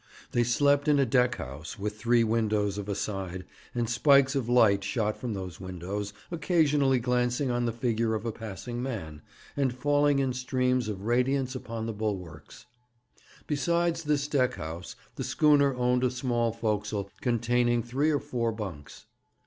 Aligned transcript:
They 0.31 0.43
slept 0.43 0.87
in 0.87 0.97
a 0.97 1.05
deck 1.05 1.35
house, 1.35 1.77
with 1.77 1.99
three 1.99 2.23
windows 2.23 2.79
of 2.79 2.89
a 2.89 2.95
side, 2.95 3.45
and 3.75 3.87
spikes 3.87 4.33
of 4.33 4.49
light 4.49 4.83
shot 4.83 5.15
from 5.15 5.35
those 5.35 5.61
windows, 5.61 6.11
occasionally 6.31 6.97
glancing 6.97 7.51
on 7.51 7.65
the 7.65 7.71
figure 7.71 8.15
of 8.15 8.25
a 8.25 8.31
passing 8.31 8.81
man, 8.81 9.21
and 9.55 9.71
falling 9.71 10.17
in 10.17 10.33
streams 10.33 10.87
of 10.87 11.03
radiance 11.03 11.53
upon 11.53 11.85
the 11.85 11.93
bulwarks. 11.93 12.65
Besides 13.45 14.05
this 14.05 14.27
deck 14.27 14.55
house, 14.55 14.95
the 15.17 15.23
schooner 15.23 15.75
owned 15.75 16.03
a 16.03 16.09
small 16.09 16.51
forecastle, 16.51 17.11
containing 17.21 17.83
three 17.83 18.09
or 18.09 18.19
four 18.19 18.51
bunks. 18.51 19.05